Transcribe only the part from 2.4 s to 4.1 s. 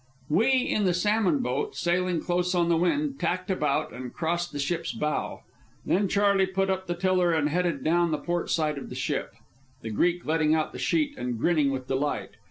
on the wind, tacked about